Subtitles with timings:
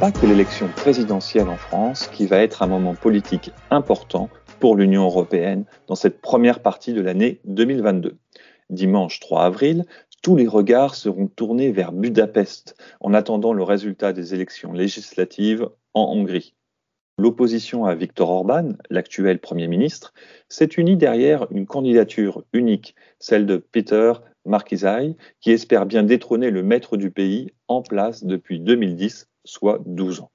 [0.00, 4.28] pas que l'élection présidentielle en France qui va être un moment politique important
[4.60, 8.16] pour l'Union européenne dans cette première partie de l'année 2022.
[8.70, 9.86] Dimanche 3 avril,
[10.22, 16.12] tous les regards seront tournés vers Budapest en attendant le résultat des élections législatives en
[16.12, 16.54] Hongrie.
[17.18, 20.14] L'opposition à Viktor Orban, l'actuel Premier ministre,
[20.48, 24.12] s'est unie derrière une candidature unique, celle de Peter
[24.48, 30.20] Markizai, qui espère bien détrôner le maître du pays en place depuis 2010, soit 12
[30.20, 30.30] ans.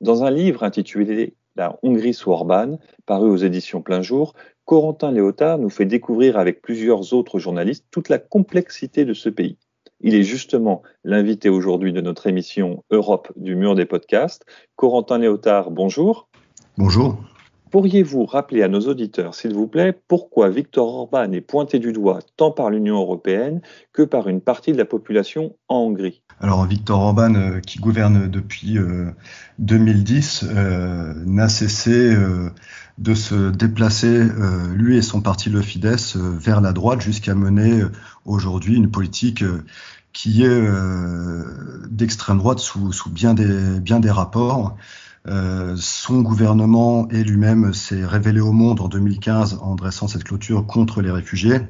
[0.00, 4.34] Dans un livre intitulé La Hongrie sous Orban, paru aux éditions Plein Jour,
[4.64, 9.58] Corentin Léotard nous fait découvrir avec plusieurs autres journalistes toute la complexité de ce pays.
[10.00, 14.44] Il est justement l'invité aujourd'hui de notre émission Europe du mur des podcasts.
[14.74, 16.28] Corentin Léotard, bonjour.
[16.76, 17.16] Bonjour.
[17.72, 22.18] Pourriez-vous rappeler à nos auditeurs, s'il vous plaît, pourquoi Viktor Orban est pointé du doigt
[22.36, 23.62] tant par l'Union européenne
[23.94, 26.20] que par une partie de la population en Hongrie?
[26.38, 28.76] Alors Viktor Orban, euh, qui gouverne depuis
[29.58, 32.14] 2010, euh, euh, n'a cessé
[32.98, 34.20] de se déplacer,
[34.74, 37.84] lui et son parti le Fidesz, vers la droite jusqu'à mener
[38.26, 39.44] aujourd'hui une politique
[40.12, 40.60] qui est
[41.88, 44.76] d'extrême droite sous, bien des rapports.
[45.28, 50.66] Euh, son gouvernement et lui-même s'est révélé au monde en 2015 en dressant cette clôture
[50.66, 51.60] contre les réfugiés.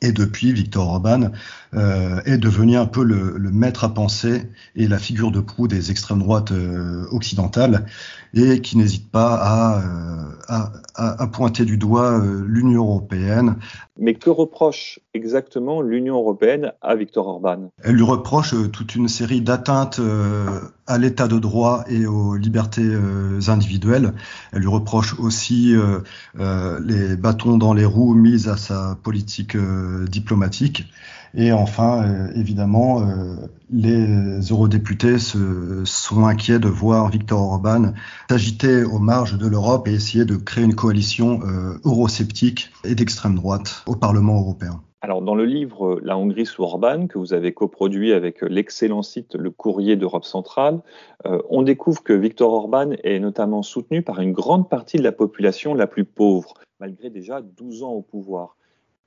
[0.00, 1.30] Et depuis, Victor Orban
[1.72, 5.68] euh, est devenu un peu le, le, maître à penser et la figure de proue
[5.68, 7.86] des extrêmes droites euh, occidentales
[8.34, 13.54] et qui n'hésite pas à, euh, à, à, pointer du doigt l'Union européenne.
[13.96, 17.70] Mais que reproche exactement l'Union européenne à Victor Orban?
[17.84, 20.00] Elle lui reproche toute une série d'atteintes
[20.88, 22.88] à l'état de droit et aux libertés
[23.46, 24.12] individuelles.
[24.52, 25.74] Elle lui reproche aussi
[26.34, 29.56] les bâtons dans les roues mises à sa politique
[30.08, 30.86] diplomatique.
[31.34, 33.36] Et enfin, euh, évidemment, euh,
[33.70, 37.92] les eurodéputés se, sont inquiets de voir Viktor Orban
[38.28, 43.36] s'agiter aux marges de l'Europe et essayer de créer une coalition euh, eurosceptique et d'extrême
[43.36, 44.82] droite au Parlement européen.
[45.02, 49.34] Alors, dans le livre La Hongrie sous Orban, que vous avez coproduit avec l'excellent site
[49.34, 50.80] Le Courrier d'Europe centrale,
[51.24, 55.72] on découvre que Viktor Orban est notamment soutenu par une grande partie de la population
[55.72, 58.58] la plus pauvre, malgré déjà 12 ans au pouvoir.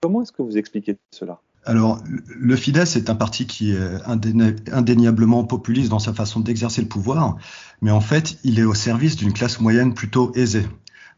[0.02, 1.42] Comment est-ce que vous expliquez cela?
[1.66, 6.90] Alors, le Fidesz est un parti qui est indéniablement populiste dans sa façon d'exercer le
[6.90, 7.38] pouvoir,
[7.82, 10.66] mais en fait, il est au service d'une classe moyenne plutôt aisée.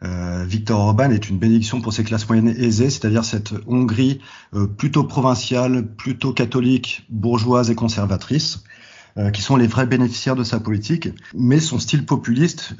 [0.03, 4.19] Euh, Victor Orban est une bénédiction pour ces classes moyennes aisées, c'est-à-dire cette Hongrie
[4.53, 8.63] euh, plutôt provinciale, plutôt catholique, bourgeoise et conservatrice,
[9.17, 11.09] euh, qui sont les vrais bénéficiaires de sa politique.
[11.33, 12.75] Mais son style populiste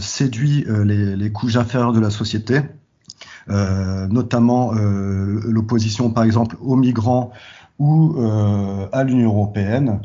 [0.00, 2.62] séduit les, les couches inférieures de la société
[3.50, 7.32] notamment euh, l'opposition par exemple aux migrants
[7.80, 10.00] ou euh, à l'Union européenne.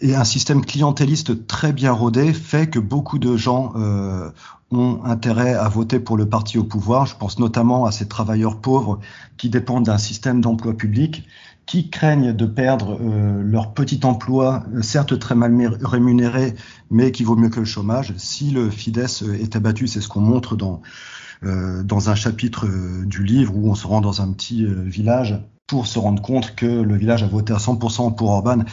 [0.00, 4.30] Et un système clientéliste très bien rodé fait que beaucoup de gens euh,
[4.72, 7.06] ont intérêt à voter pour le parti au pouvoir.
[7.06, 8.98] Je pense notamment à ces travailleurs pauvres
[9.36, 11.28] qui dépendent d'un système d'emploi public,
[11.66, 16.56] qui craignent de perdre euh, leur petit emploi, certes très mal rémunéré,
[16.90, 18.12] mais qui vaut mieux que le chômage.
[18.16, 23.04] Si le Fidesz est abattu, c'est ce qu'on montre dans euh, dans un chapitre euh,
[23.04, 26.54] du livre où on se rend dans un petit euh, village pour se rendre compte
[26.54, 28.64] que le village a voté à 100% pour Orban,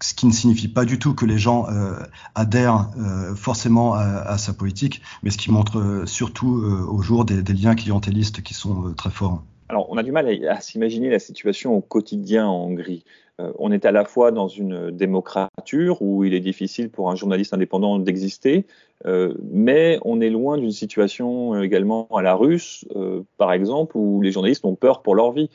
[0.00, 1.98] ce qui ne signifie pas du tout que les gens euh,
[2.34, 7.42] adhèrent euh, forcément à, sa politique, mais ce qui montre surtout euh, au jour des,
[7.52, 9.42] liens clientélistes qui sont très forts.
[9.68, 13.04] Alors, on a du mal à, s'imaginer la situation au quotidien en Hongrie.
[13.38, 17.52] on est à la fois dans une démocrature où il est difficile pour un journaliste
[17.52, 18.66] indépendant d'exister,
[19.06, 23.96] euh, mais on est loin d'une situation euh, également à la russe, euh, par exemple,
[23.96, 25.50] où les journalistes ont peur pour leur vie.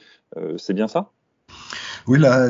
[0.57, 1.12] c'est bien ça?
[2.06, 2.50] Oui, la,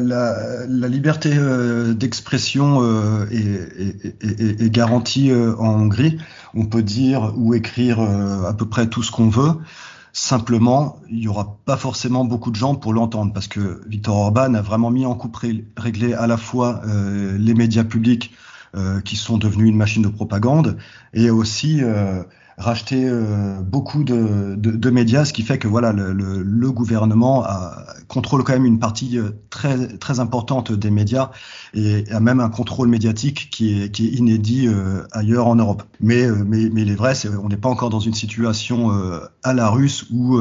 [0.88, 6.18] liberté euh, d'expression euh, est, garantie euh, en Hongrie.
[6.56, 9.54] On peut dire ou écrire à peu près tout ce qu'on veut.
[10.14, 14.54] Simplement, il n'y aura pas forcément beaucoup de gens pour l'entendre parce que Viktor Orban
[14.54, 15.38] a vraiment mis en coupe
[15.76, 18.32] réglé à la fois les médias publics
[18.76, 20.78] euh, qui sont devenus une machine de propagande,
[21.14, 21.82] et aussi
[22.58, 27.44] racheter euh, beaucoup de, de, médias, ce qui fait que voilà le, le, gouvernement
[28.08, 31.32] contrôle quand même une partie euh, très très importante des médias
[31.74, 35.84] et a même un contrôle médiatique qui est, qui est inédit euh, ailleurs en Europe.
[36.00, 37.14] Mais, mais, mais il est vrai,
[37.44, 38.92] on n'est pas encore dans une situation
[39.44, 40.38] à la russe où,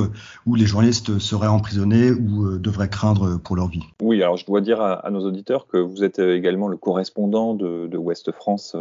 [0.46, 3.82] où les journalistes seraient emprisonnés ou devraient craindre pour leur vie.
[4.00, 7.54] Oui, alors je dois dire à, à nos auditeurs que vous êtes également le correspondant
[7.54, 8.76] de, de Ouest France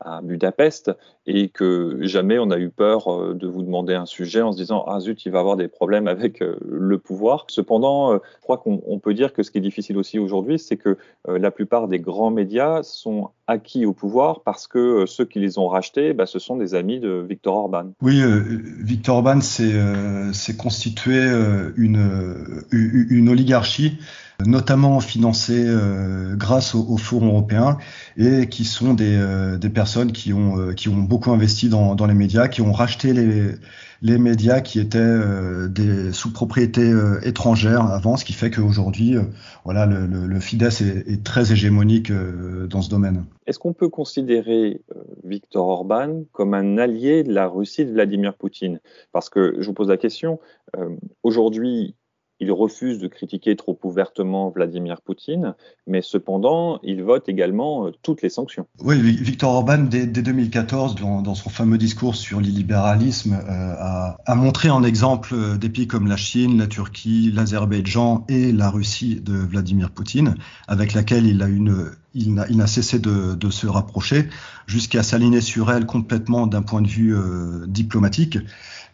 [0.00, 0.90] à Budapest
[1.26, 4.56] et que jamais on a eu peur euh, de vous demander un sujet en se
[4.56, 7.46] disant ah zut il va avoir des problèmes avec euh, le pouvoir.
[7.48, 10.96] Cependant, je crois qu'on peut dire que ce qui est difficile aussi aujourd'hui, c'est que
[11.26, 15.68] la plupart des grands médias sont acquis au pouvoir parce que ceux qui les ont
[15.68, 17.92] rachetés, bah, ce sont des amis de Viktor Orban.
[18.02, 18.22] Oui,
[18.80, 21.20] Viktor Orban s'est constitué
[21.76, 23.98] une oligarchie
[24.44, 27.78] notamment financés euh, grâce au, au, Forum européen
[28.16, 32.14] et qui sont des, euh, personnes qui ont, euh, qui ont beaucoup investi dans, les
[32.14, 36.92] médias, qui ont racheté les, médias qui étaient des, sous propriété
[37.22, 39.16] étrangère avant, ce qui fait qu'aujourd'hui,
[39.64, 43.24] voilà, le, le, le, Fidesz est, est très hégémonique dans ce domaine.
[43.46, 44.82] Est-ce qu'on peut considérer
[45.24, 48.80] Viktor Orban comme un allié de la Russie de Vladimir Poutine?
[49.12, 50.38] Parce que je vous pose la question,
[51.22, 51.96] aujourd'hui,
[52.38, 55.54] il refuse de critiquer trop ouvertement Vladimir Poutine,
[55.86, 58.66] mais cependant, il vote également euh, toutes les sanctions.
[58.82, 64.82] Oui, Victor Orban, dès, 2014, dans, son fameux discours sur l'illibéralisme, euh, a, montré en
[64.82, 69.90] exemple euh, des pays comme la Chine, la Turquie, l'Azerbaïdjan et la Russie de Vladimir
[69.90, 70.34] Poutine,
[70.68, 71.48] avec laquelle il a
[72.28, 74.28] n'a cessé de, se rapprocher
[74.66, 77.14] jusqu'à s'aligner sur elle complètement d'un point de vue
[77.66, 78.38] diplomatique.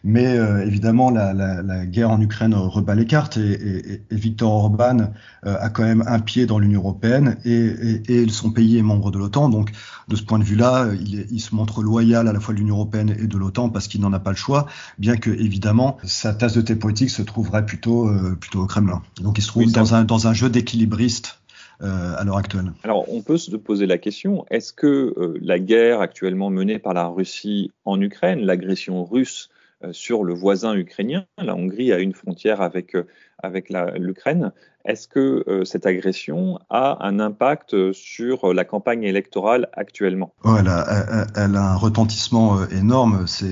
[0.03, 4.15] Mais euh, évidemment, la, la, la, guerre en Ukraine rebat les cartes et, et, et
[4.15, 5.13] Viktor Orban
[5.45, 9.11] euh, a quand même un pied dans l'Union européenne et, et, son pays est membre
[9.11, 9.47] de l'OTAN.
[9.49, 9.71] Donc,
[10.09, 12.75] de ce point de vue-là, il, il, se montre loyal à la fois de l'Union
[12.75, 14.67] européenne et de l'OTAN parce qu'il n'en a pas le choix,
[14.99, 18.09] bien que évidemment sa tasse de thé politique se trouverait plutôt
[18.39, 19.01] plutôt au Kremlin.
[19.21, 21.39] Donc, il se trouve dans, un, dans un jeu d'équilibriste
[21.81, 22.71] euh, à l'heure actuelle.
[22.83, 26.93] Alors, on peut se poser la question est-ce que euh, la guerre actuellement menée par
[26.93, 32.13] la Russie en Ukraine, l'agression russe euh, sur le voisin ukrainien, la Hongrie a une
[32.13, 32.95] frontière avec
[33.41, 34.53] avec l'Ukraine,
[34.85, 40.33] est-ce que cette agression a un impact sur la campagne électorale actuellement?
[40.45, 43.27] Oh, elle, a, un retentissement énorme.
[43.27, 43.51] C'est,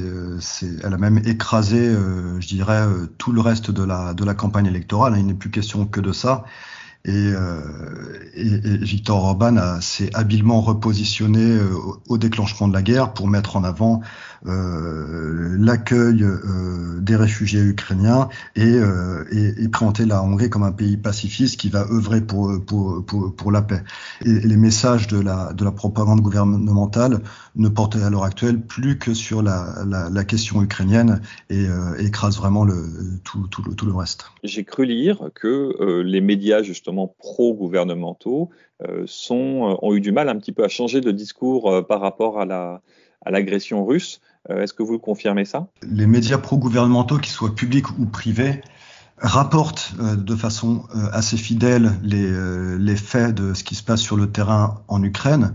[0.82, 1.94] elle a même écrasé,
[2.40, 2.86] je dirais,
[3.18, 5.16] tout le reste de la, de la campagne électorale.
[5.18, 6.46] Il n'est plus question que de ça.
[7.04, 7.62] Et, euh,
[8.36, 11.74] et, Victor Orban s'est habilement repositionné euh,
[12.08, 14.06] au déclenchement de la guerre pour mettre en avant euh,
[14.44, 20.98] l'accueil euh, des réfugiés ukrainiens et, euh, et, et, présenter la Hongrie comme un pays
[20.98, 23.82] pacifiste qui va œuvrer pour, pour, pour, la paix.
[24.26, 27.22] Et, les messages de la, de la propagande gouvernementale
[27.56, 31.66] ne portent à l'heure actuelle plus que sur la, la, question ukrainienne et,
[32.00, 34.26] écrasent vraiment le, tout, tout, le, tout le reste.
[34.44, 38.50] J'ai cru lire que les médias justement pro-gouvernementaux
[39.06, 42.46] sont, ont eu du mal un petit peu à changer de discours par rapport à
[42.46, 42.82] la
[43.26, 44.22] à l'agression russe.
[44.50, 45.68] Euh, est-ce que vous confirmez ça?
[45.84, 48.62] Les médias pro-gouvernementaux, qu'ils soient publics ou privés,
[49.18, 54.18] rapportent euh, de façon euh, assez fidèle les, faits de ce qui se passe sur
[54.18, 55.54] le terrain en Ukraine,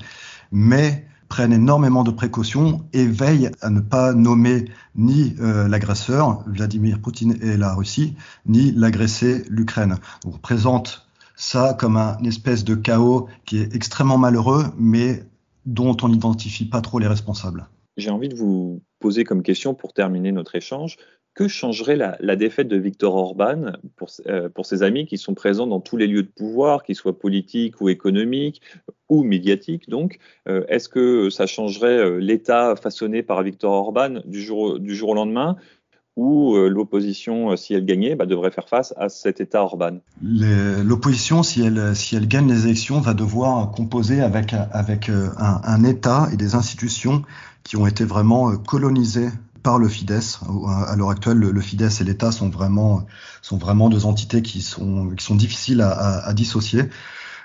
[0.53, 7.37] mais prennent énormément de précautions et veillent à ne pas nommer ni l'agresseur, Vladimir Poutine
[7.43, 8.15] et la Russie,
[8.47, 9.97] ni l'agressé, l'Ukraine.
[10.25, 15.25] On présente ça comme un espèce de chaos qui est extrêmement malheureux, mais
[15.67, 17.67] dont on n'identifie pas trop les responsables.
[17.97, 20.97] J'ai envie de vous poser comme question pour terminer notre échange,
[21.37, 25.67] que changerait la, défaite de Viktor Orban pour, euh, pour, ses amis qui sont présents
[25.67, 28.63] dans tous les lieux de pouvoir, qu'ils soient politiques ou économiques
[29.11, 34.41] ou médiatiques donc euh, Est-ce que ça changerait euh, l'État façonné par Viktor Orban du
[34.41, 35.57] jour, au lendemain
[36.17, 39.99] ou l'opposition, si elle gagnait, bah, devrait faire face à cet État Orban?
[40.23, 47.23] L'opposition, si elle, gagne les élections, va devoir composer avec, un État et des institutions
[47.67, 49.29] qui ont été vraiment euh, colonisés
[49.63, 50.39] par le Fidesz.
[50.69, 53.05] À l'heure actuelle, le, Fidesz et l'État sont vraiment,
[53.43, 56.85] sont vraiment deux entités qui sont, qui sont difficiles à, dissocier.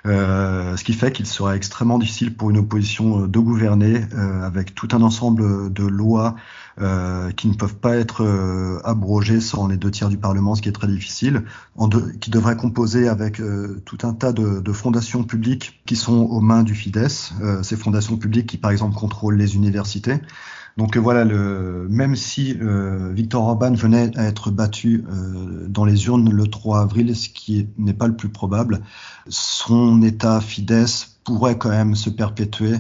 [0.06, 4.74] Euh, ce qui fait qu'il serait extrêmement difficile pour une opposition de gouverner euh, avec
[4.74, 6.36] tout un ensemble de lois
[6.80, 10.62] euh, qui ne peuvent pas être euh, abrogées sans les deux tiers du Parlement, ce
[10.62, 11.44] qui est très difficile,
[11.76, 16.14] en qui devrait composer avec euh, tout un tas de, de, fondations publiques qui sont
[16.14, 20.22] aux mains du Fidesz, ces fondations publiques qui par exemple contrôlent les universités.
[20.78, 26.06] Donc voilà, le, même si euh, Victor Orban venait à être battu euh, dans les
[26.08, 28.82] urnes le 3 avril, ce qui n'est pas le plus probable,
[29.28, 32.78] son état Fidesz pourrait quand même se perpétuer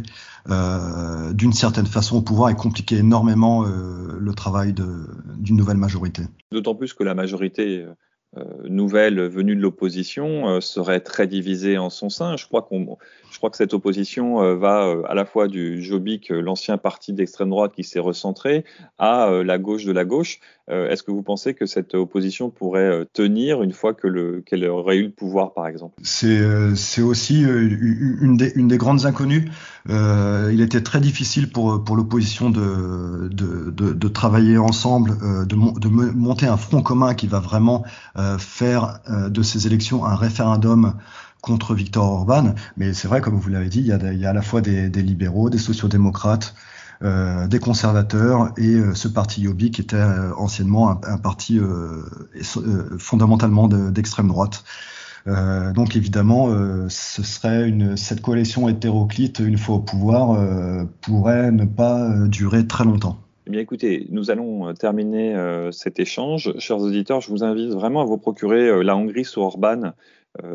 [0.49, 6.23] euh, d'une certaine façon au pouvoir et compliquer énormément euh, le travail d'une nouvelle majorité.
[6.51, 7.85] D'autant plus que la majorité
[8.37, 12.37] euh, nouvelle venue de l'opposition euh, serait très divisée en son sein.
[12.37, 12.97] Je crois, qu'on,
[13.31, 17.49] je crois que cette opposition euh, va à la fois du Jobbik, l'ancien parti d'extrême
[17.49, 18.65] droite qui s'est recentré,
[18.99, 20.39] à la gauche de la gauche.
[20.67, 24.95] Est-ce que vous pensez que cette opposition pourrait tenir une fois que le, qu'elle aurait
[24.97, 25.95] eu le pouvoir, par exemple?
[26.03, 29.49] C'est, aussi une des, grandes inconnues.
[29.89, 37.13] Euh, il était très difficile pour, l'opposition de, travailler ensemble, de, monter un front commun
[37.13, 37.83] qui va vraiment
[38.17, 40.93] euh, faire euh, de ces élections un référendum
[41.41, 42.53] contre Victor Orban.
[42.77, 43.91] Mais c'est vrai, comme vous l'avez dit, il y,
[44.25, 46.55] a, à la fois des, libéraux, des sociodémocrates,
[47.03, 51.59] euh, des conservateurs et euh, ce parti Yobi qui était euh, anciennement un, parti
[52.99, 54.63] fondamentalement d'extrême droite.
[55.27, 60.83] Euh, donc évidemment, euh, ce serait une, cette coalition hétéroclite, une fois au pouvoir, euh,
[61.01, 63.17] pourrait ne pas durer très longtemps.
[63.47, 65.35] Eh bien, écoutez, nous allons terminer
[65.71, 66.53] cet échange.
[66.59, 69.89] Chers auditeurs, je vous invite vraiment à vous procurer La Hongrie sous Orban euh,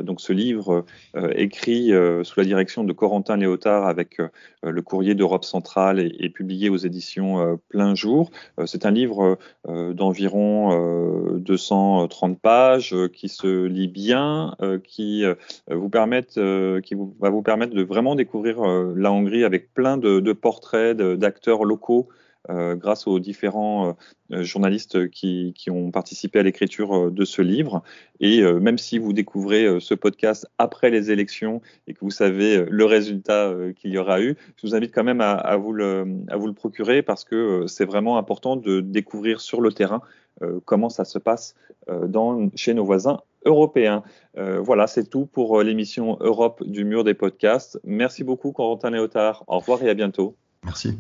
[0.02, 0.84] donc ce livre
[1.16, 4.18] euh, écrit euh, sous la direction de Corentin Léotard avec
[4.62, 8.30] le courrier d'Europe centrale et, publié aux éditions Plein Jour.
[8.64, 15.24] C'est un livre d'environ 230 pages qui se lit bien, qui
[15.70, 15.90] vous
[16.82, 22.08] qui va vous permettre de vraiment découvrir la Hongrie avec plein de, portraits d'acteurs locaux
[22.08, 23.96] euh, grâce aux différents
[24.32, 27.82] euh, journalistes qui, ont participé à l'écriture euh, de ce livre.
[28.20, 32.84] Et même si vous découvrez ce podcast après les élections et que vous savez le
[32.86, 36.06] résultat qu'il y aura eu, je vous invite quand même à, vous, le,
[36.54, 40.00] procurer parce que c'est vraiment important de découvrir sur le terrain
[40.64, 41.56] comment ça se passe
[42.54, 44.02] chez nos voisins européens.
[44.34, 47.78] voilà, c'est tout pour l'émission Europe du mur des podcasts.
[47.84, 49.44] Merci beaucoup, Corentin Léotard.
[49.46, 50.36] Au revoir et à bientôt.
[50.64, 50.98] Merci.